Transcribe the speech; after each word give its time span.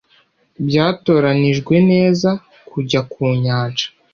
Byatoranijwe 0.67 1.75
neza 1.91 2.29
kujya 2.69 2.99
ku 3.11 3.21
nyanja 3.43 3.85